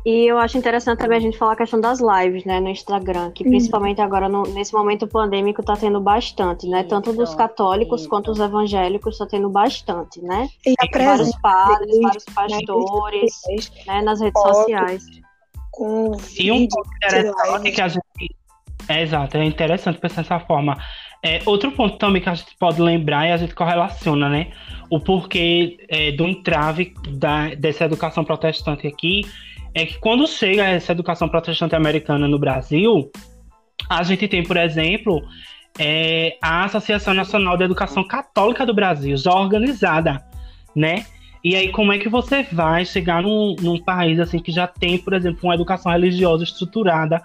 [0.10, 3.30] E eu acho interessante também a gente falar a questão das lives, né, no Instagram,
[3.32, 3.50] que Uhum.
[3.50, 6.84] principalmente agora, no- nesse momento pandêmico, tá tendo bastante, né?
[6.84, 8.10] Tanto dos Isso, católicos isso.
[8.10, 10.48] quanto dos evangélicos, tá tendo bastante, né?
[10.66, 14.58] E a Vários padres, vários né, pastores, deles né, nas redes Fotos.
[14.60, 15.04] sociais.
[16.40, 17.72] E um ponto interessante live.
[17.74, 18.02] que a gente.
[18.88, 20.78] É exato, é interessante pensar dessa forma.
[21.22, 24.52] É, outro ponto também que a gente pode lembrar e a gente correlaciona, né?
[24.90, 29.24] O porquê é, do entrave da, dessa educação protestante aqui
[29.78, 33.12] é que quando chega essa educação protestante americana no Brasil,
[33.90, 35.22] a gente tem, por exemplo,
[35.78, 40.24] é, a Associação Nacional de Educação Católica do Brasil, já organizada,
[40.76, 41.06] né?
[41.44, 44.98] E aí, como é que você vai chegar num, num país assim que já tem,
[44.98, 47.22] por exemplo, uma educação religiosa estruturada,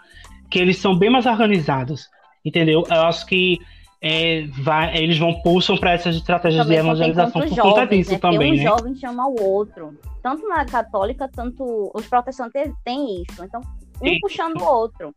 [0.50, 2.08] que eles são bem mais organizados,
[2.44, 2.84] entendeu?
[2.88, 3.58] Eu acho que
[4.04, 8.18] é, vai, eles vão puxam para essas estratégias de evangelização por conta jovens, disso né?
[8.18, 8.70] também, Porque um né?
[8.70, 9.96] jovem chama o outro.
[10.20, 13.44] Tanto na católica, tanto os protestantes têm isso.
[13.44, 13.60] Então,
[14.02, 14.18] um Sim.
[14.20, 15.14] puxando o outro.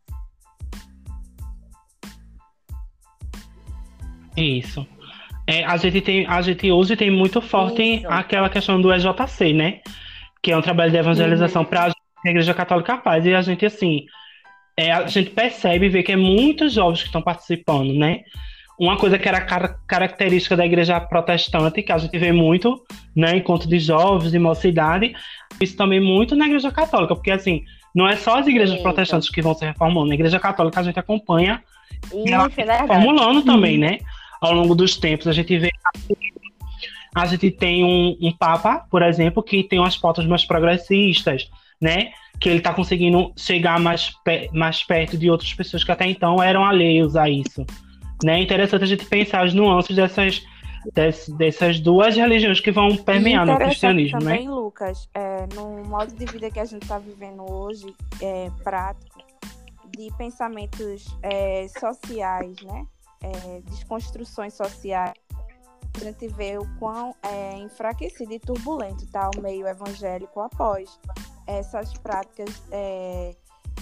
[4.37, 4.85] Isso.
[5.47, 8.07] É, a gente tem, a gente hoje tem muito forte Isso.
[8.07, 9.79] aquela questão do EJC, né?
[10.43, 11.67] Que é um trabalho de evangelização Uhum.
[11.67, 13.25] para a Igreja Católica Paz.
[13.25, 14.05] E a gente, assim,
[14.77, 18.21] é, a gente percebe e vê que é muitos jovens que estão participando, né?
[18.79, 22.83] Uma coisa que era car- característica da igreja protestante, que a gente vê muito,
[23.15, 23.37] né?
[23.37, 25.15] Encontro de jovens e mocidade,
[25.61, 28.83] isso também muito na igreja católica, porque, assim, não é só as igrejas Isso.
[28.83, 31.63] protestantes que vão se reformando, na igreja católica a gente acompanha
[32.13, 33.81] E ela isso é formulando também, Uhum.
[33.81, 33.99] né?
[34.41, 35.71] Ao longo dos tempos, a gente vê.
[37.15, 41.49] A gente tem um, um Papa, por exemplo, que tem umas pautas mais progressistas,
[41.81, 42.09] né?
[42.41, 44.11] Que ele está conseguindo chegar mais,
[44.51, 47.65] mais perto de outras pessoas que até então eram alheios a isso.
[48.25, 48.39] Né?
[48.39, 50.43] É interessante a gente pensar as nuances dessas,
[50.95, 54.31] des- dessas duas religiões que vão permear no cristianismo, né?
[54.31, 57.85] também, Lucas, é, no modo de vida que a gente está vivendo hoje,
[58.19, 59.15] é, prático,
[59.95, 62.85] de pensamentos é, sociais, né?
[63.23, 65.13] É, desconstruções sociais,
[65.95, 70.99] a gente vê o quão é, enfraquecido e turbulento está o meio evangélico após
[71.47, 73.35] essas práticas é,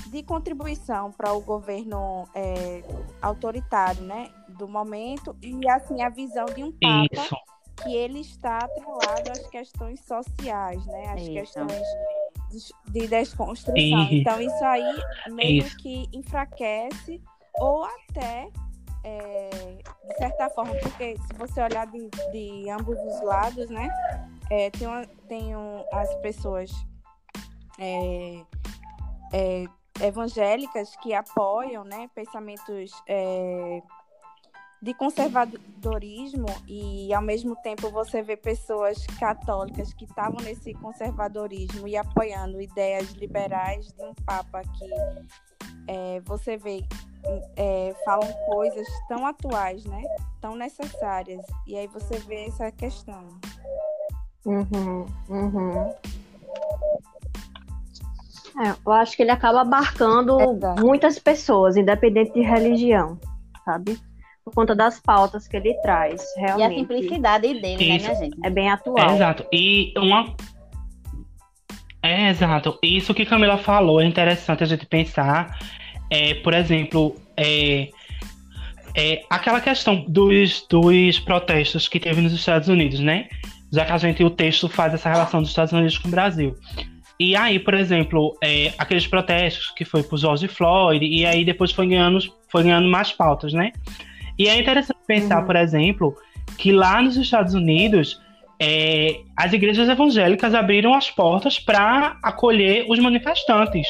[0.07, 2.83] de contribuição para o governo é,
[3.21, 4.29] autoritário, né?
[4.49, 7.35] Do momento e assim a visão de um papa Isso.
[7.83, 11.09] que ele está atrelado às questões sociais, né?
[11.13, 11.31] Às Isso.
[11.33, 11.87] questões
[12.89, 13.75] de desconstrução.
[14.03, 14.13] Isso.
[14.13, 15.77] Então, isso aí meio Isso.
[15.77, 17.21] que enfraquece
[17.55, 18.49] ou até,
[19.03, 19.49] é,
[20.07, 23.89] de certa forma, porque se você olhar de, de ambos os lados, né?
[24.51, 26.69] é, tem uma- tem um- as pessoas
[27.79, 28.43] é,
[29.33, 29.65] é,
[30.01, 33.81] evangélicas que apoiam né, pensamentos é,
[34.81, 41.95] de conservadorismo e ao mesmo tempo você vê pessoas católicas que estavam nesse conservadorismo e
[41.95, 44.89] apoiando ideias liberais de um papa que
[45.87, 46.83] é, você vê
[47.55, 50.03] é, falam coisas tão atuais, né?
[50.41, 51.45] Tão necessárias.
[51.65, 53.39] E aí você vê essa questão.
[54.45, 55.95] Uhum, uhum.
[58.59, 60.81] É, eu acho que ele acaba abarcando Exato.
[60.85, 63.17] muitas pessoas, independente de religião,
[63.65, 63.97] sabe?
[64.45, 66.79] Por conta das pautas que ele traz, E a realmente.
[66.79, 68.05] simplicidade dele, né, Isso.
[68.07, 68.37] minha gente?
[68.43, 69.15] É bem É, atual.
[69.15, 69.45] exato.
[69.51, 70.35] E uma.
[72.01, 72.77] É, exato.
[72.83, 75.57] Isso que Camila falou é interessante a gente pensar.
[76.09, 77.89] É, por exemplo, é,
[78.95, 83.29] é, aquela questão dos, dos protestos que teve nos Estados Unidos, né?
[83.71, 86.55] Já que a gente, o texto faz essa relação dos Estados Unidos com o Brasil.
[87.23, 91.71] E aí, por exemplo, é, aqueles protestos que foi por George Floyd, e aí depois
[91.71, 93.71] foi ganhando, foi ganhando mais pautas, né?
[94.37, 95.45] E é interessante pensar, Uhum.
[95.45, 96.17] por exemplo,
[96.57, 98.21] que lá nos Estados Unidos
[98.59, 103.87] é, as igrejas evangélicas abriram as portas para acolher os manifestantes.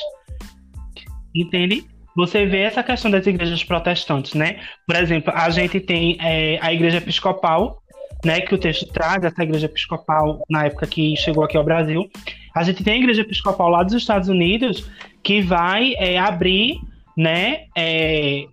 [1.33, 1.83] Entende?
[2.15, 4.59] Você vê essa questão das igrejas protestantes, né?
[4.85, 7.81] Por exemplo, a gente tem é, a igreja episcopal,
[8.23, 8.41] né?
[8.41, 12.09] Que o texto traz, essa igreja episcopal, na época que chegou aqui ao Brasil.
[12.55, 14.89] A gente tem a igreja episcopal lá dos Estados Unidos
[15.23, 16.79] que vai é, abrir,
[17.17, 17.65] né?
[17.75, 18.45] é,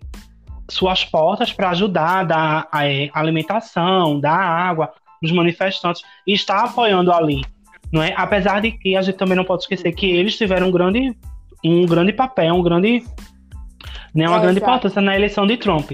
[0.70, 6.64] suas portas para ajudar a dar é, alimentação, dar água para os manifestantes e está
[6.64, 7.44] apoiando ali,
[7.92, 8.14] não é?
[8.16, 11.14] Apesar de que a gente também não pode esquecer que eles tiveram um grande,
[11.64, 13.04] um grande papel, um grande,
[14.14, 14.70] né, uma É, grande exato.
[14.70, 15.92] importância na eleição de Trump.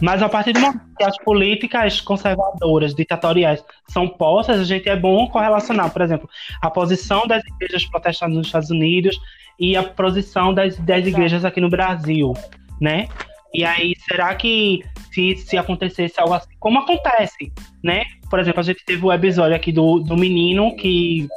[0.00, 4.96] Mas a partir do momento que as políticas conservadoras, ditatoriais são postas, a gente é
[4.96, 6.28] bom correlacionar, por exemplo,
[6.60, 9.18] a posição das igrejas protestantes nos Estados Unidos
[9.58, 12.32] e a posição das, das igrejas aqui no Brasil,
[12.80, 13.06] né?
[13.54, 14.80] E aí, será que
[15.12, 17.52] se, se acontecesse algo assim, como acontece,
[17.84, 18.02] né?
[18.30, 21.28] Por exemplo, a gente teve o episódio aqui do, do menino que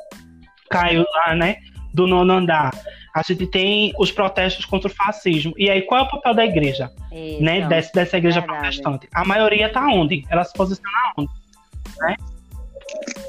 [0.70, 1.58] caiu lá, né?
[1.94, 2.72] Do nono andar.
[3.16, 5.54] A gente tem os protestos contra o fascismo.
[5.58, 7.42] E aí, qual é o papel da igreja, Isso.
[7.42, 7.66] né?
[7.66, 8.60] Dessa, dessa igreja verdade.
[8.60, 9.08] protestante?
[9.14, 10.26] A maioria tá onde?
[10.30, 11.30] Ela se posiciona onde?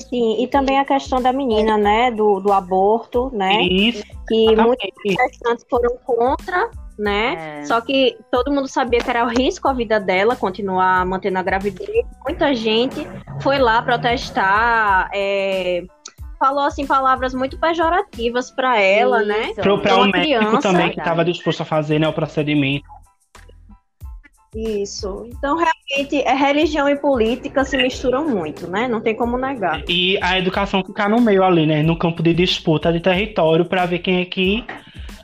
[0.08, 2.10] Sim, e também a questão da menina, né?
[2.10, 3.62] Do, do aborto, né?
[3.62, 5.16] Isso, Que muitos exatamente.
[5.16, 7.60] protestantes foram contra, né?
[7.60, 7.64] É.
[7.64, 11.42] Só que todo mundo sabia que era o risco a vida dela continuar mantendo a
[11.42, 12.04] gravidez.
[12.24, 13.06] Muita gente
[13.40, 15.84] foi lá protestar, é,
[16.38, 19.50] falou assim palavras muito pejorativas para ela, né?
[19.50, 19.60] Isso.
[19.60, 20.60] Pro, pra o médico criança.
[20.60, 22.84] também que estava disposto a fazer né, o procedimento.
[24.54, 25.28] Isso.
[25.28, 28.88] Então, realmente, é religião e política se misturam muito, né?
[28.88, 29.82] Não tem como negar.
[29.86, 31.82] E a educação ficar no meio ali, né?
[31.82, 34.64] No campo de disputa de território para ver quem é que,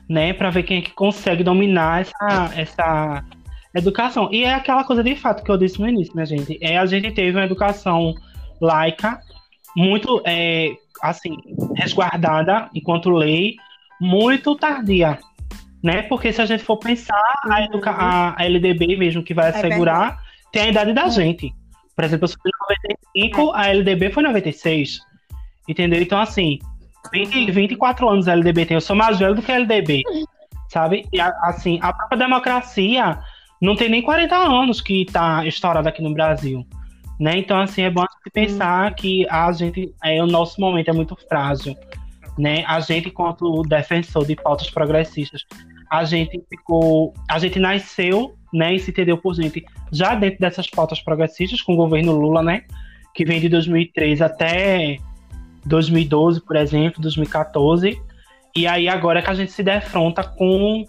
[0.07, 0.33] né?
[0.33, 3.25] Para ver quem é que consegue dominar essa, essa
[3.73, 4.29] educação.
[4.31, 6.59] E é aquela coisa de fato que eu disse no início, né, gente?
[6.61, 8.13] É a gente teve uma educação
[8.61, 9.19] laica
[9.75, 10.73] muito, é,
[11.03, 11.35] assim,
[11.75, 13.55] resguardada enquanto lei,
[13.99, 15.19] muito tardia,
[15.83, 16.03] né?
[16.03, 20.17] Porque se a gente for pensar, a, educa a, a LDB mesmo que vai assegurar
[20.51, 21.53] tem a idade da gente.
[21.95, 22.51] Por exemplo, eu sou de
[23.15, 24.99] 95, a LDB foi 96.
[25.67, 26.01] Entendeu?
[26.01, 26.59] Então, assim,
[27.11, 28.75] 20, 24 anos a LDB tem.
[28.75, 30.03] Eu sou mais velho do que a LDB.
[30.69, 31.05] Sabe?
[31.11, 33.19] E, a- assim, a própria democracia
[33.61, 36.65] não tem nem 40 anos que tá estourada aqui no Brasil.
[37.19, 37.37] Né?
[37.37, 41.75] Então, assim, é bom pensar que a gente, é, o nosso momento é muito frágil.
[42.37, 42.63] Né?
[42.65, 45.45] A gente, enquanto defensor de pautas progressistas,
[45.89, 47.13] a gente ficou.
[47.29, 51.73] A gente nasceu né, e se entendeu por gente já dentro dessas pautas progressistas, com
[51.73, 52.63] o governo Lula, né?
[53.13, 54.97] Que vem de 2003 até
[55.65, 58.01] 2012, por exemplo, 2014.
[58.55, 60.85] E aí agora é que a gente se defronta com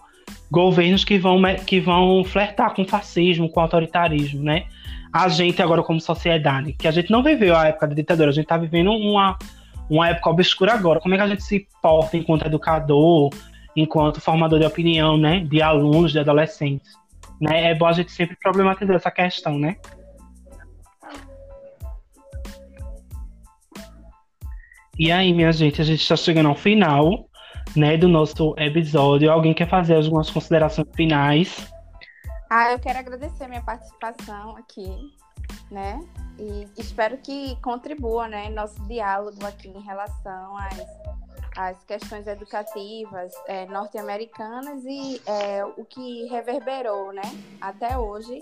[0.50, 4.64] governos que vão, que vão flertar com fascismo, com autoritarismo, né?
[5.14, 8.32] A gente agora como sociedade, que a gente não viveu a época da ditadura, a
[8.32, 9.38] gente tá vivendo uma,
[9.88, 11.00] uma época obscura agora.
[11.00, 13.30] Como é que a gente se porta enquanto educador,
[13.76, 15.40] enquanto formador de opinião, né?
[15.40, 17.04] De alunos, de adolescentes
[17.40, 17.70] né?
[17.70, 19.76] É bom a gente sempre problematizar essa questão, né?
[24.98, 27.28] E aí, minha gente, a gente está chegando ao final,
[27.74, 29.30] né, do nosso episódio.
[29.30, 31.73] Alguém quer fazer algumas considerações finais?
[32.56, 34.86] Ah, eu quero agradecer minha participação aqui,
[35.72, 35.98] né?
[36.38, 41.04] E espero que contribua, né, nosso diálogo aqui em relação às
[41.56, 47.22] as questões educativas é, norte-americanas e é, o que reverberou, né,
[47.60, 48.38] até hoje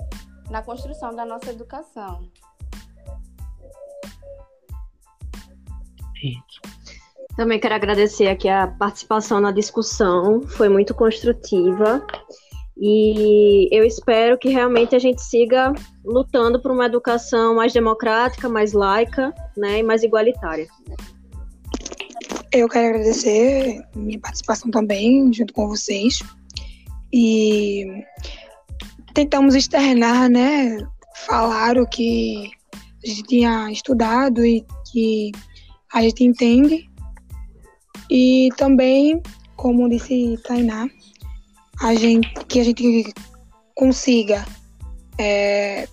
[0.51, 2.29] na construção da nossa educação.
[7.35, 12.07] Também quero agradecer aqui a participação na discussão, foi muito construtiva.
[12.77, 15.73] E eu espero que realmente a gente siga
[16.05, 20.67] lutando por uma educação mais democrática, mais laica né, e mais igualitária.
[22.53, 26.23] Eu quero agradecer minha participação também, junto com vocês.
[27.13, 27.87] E
[29.15, 30.79] tentamos externar, né?
[31.27, 32.51] Falar o que
[33.03, 35.33] a gente tinha estudado e que
[35.93, 36.91] a gente entende.
[38.11, 39.23] E também,
[39.57, 40.87] como disse Tainá,
[41.83, 43.13] a gente, que a gente
[43.75, 44.47] consiga,
[45.19, 45.89] é,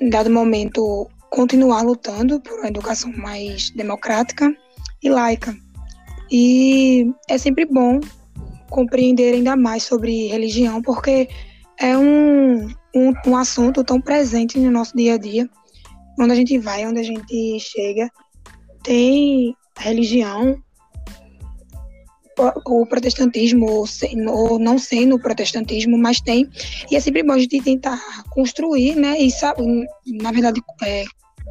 [0.00, 4.54] em dado momento, continuar lutando por uma educação mais democrática
[5.02, 5.54] e laica.
[6.30, 7.98] E é sempre bom
[8.70, 11.28] compreender ainda mais sobre religião, porque
[11.80, 15.50] é um, um, um assunto tão presente no nosso dia a dia.
[16.18, 18.08] Onde a gente vai, onde a gente chega,
[18.84, 20.56] tem religião
[22.66, 23.84] o protestantismo, ou,
[24.28, 26.48] ou não sendo o protestantismo, mas tem.
[26.90, 29.18] E é sempre bom a gente tentar construir, né?
[29.18, 29.62] E, sabe,
[30.06, 31.04] na verdade, é,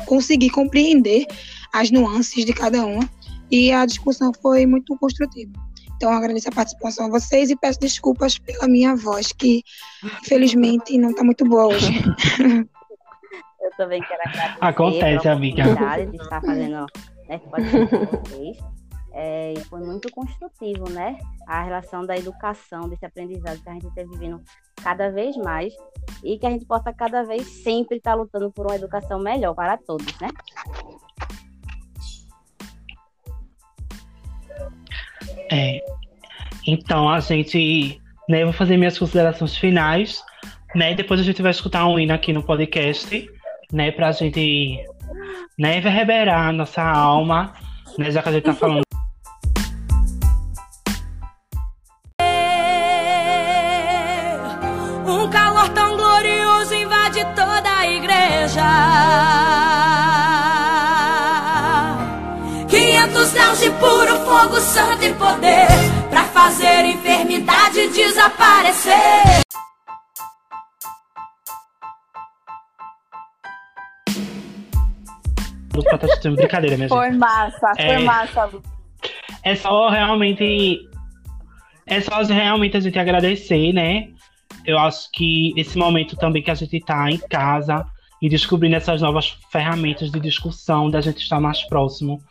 [0.05, 1.25] conseguir compreender
[1.73, 3.07] as nuances de cada uma.
[3.51, 5.51] E a discussão foi muito construtiva.
[5.95, 9.63] Então, agradeço a participação a vocês e peço desculpas pela minha voz, que
[10.21, 11.93] infelizmente não está muito boa hoje.
[13.61, 14.57] Eu também quero agradecer.
[14.59, 15.63] Acontece, amiga.
[16.05, 16.85] de estar fazendo
[17.29, 18.57] né, com vocês
[19.13, 21.17] é, foi muito construtivo, né?
[21.47, 24.41] A relação da educação, desse aprendizado que a gente está vivendo
[24.81, 25.73] cada vez mais
[26.23, 29.53] e que a gente possa cada vez sempre estar tá lutando por uma educação melhor
[29.53, 30.29] para todos, né?
[35.51, 35.79] É.
[36.65, 40.23] Então a gente, né, eu vou fazer minhas considerações finais,
[40.73, 40.95] né?
[40.95, 43.29] Depois a gente vai escutar um hino aqui no podcast,
[43.71, 44.83] né, pra gente,
[45.57, 47.53] né, reverberar nossa alma,
[47.97, 48.83] né, já que a gente tá falando
[63.63, 65.67] de puro fogo santo e poder
[66.09, 68.93] para fazer enfermidade desaparecer.
[75.69, 77.19] Do protesto, brincadeira, minha foi gente.
[77.19, 78.49] Massa, é, foi massa.
[79.43, 80.79] É só realmente.
[81.85, 84.09] É só realmente a gente agradecer, né?
[84.65, 87.85] Eu acho que esse momento também que a gente tá em casa
[88.23, 92.23] e descobrindo essas novas ferramentas de discussão, da gente estar mais próximo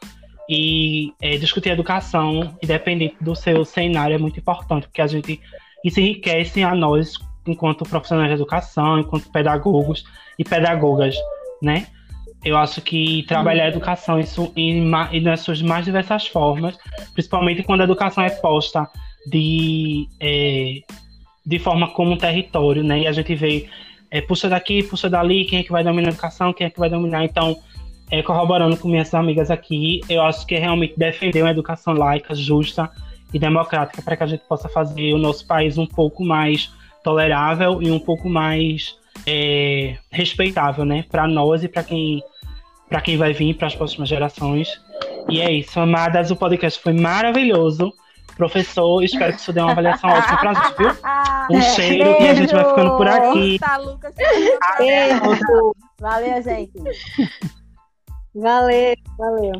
[0.48, 5.38] e é, discutir educação, independente do seu cenário, é muito importante, porque a gente
[5.84, 10.02] isso enriquece a nós, enquanto profissionais de educação, enquanto pedagogos
[10.38, 11.14] e pedagogas,
[11.60, 11.86] né?
[12.42, 16.74] Eu acho que trabalhar a educação isso em, em nas suas mais diversas formas,
[17.12, 18.88] principalmente quando a educação é posta
[19.26, 20.80] de, é,
[21.44, 23.00] de forma como um território, né?
[23.00, 23.68] E a gente vê,
[24.12, 26.78] é, puxa daqui, puxa dali, quem é que vai dominar a educação, quem é que
[26.78, 27.24] vai dominar.
[27.24, 27.56] Então,
[28.10, 32.34] é, corroborando com minhas amigas aqui, eu acho que é realmente defender uma educação laica,
[32.34, 32.90] justa
[33.32, 36.70] e democrática para que a gente possa fazer o nosso país um pouco mais
[37.02, 42.22] tolerável e um pouco mais é, respeitável, né, para nós e para quem
[42.90, 44.68] para quem vai vir para as próximas gerações.
[45.26, 47.90] E é isso, amadas, o podcast foi maravilhoso.
[48.36, 50.90] Professor, espero que isso dê uma avaliação ótima pra gente, viu?
[51.50, 52.24] Um cheiro Beijo.
[52.24, 53.58] e a gente vai ficando por aqui.
[53.58, 54.14] Tá, Lucas.
[54.78, 55.74] Beijo.
[56.00, 56.72] Valeu, gente.
[58.34, 59.52] Valeu, valeu.